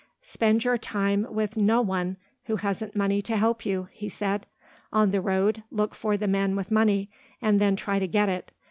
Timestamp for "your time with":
0.63-1.55